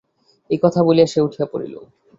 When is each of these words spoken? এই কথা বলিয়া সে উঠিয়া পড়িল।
এই 0.49 0.59
কথা 0.63 0.79
বলিয়া 0.83 1.07
সে 1.07 1.19
উঠিয়া 1.21 1.47
পড়িল। 1.51 1.75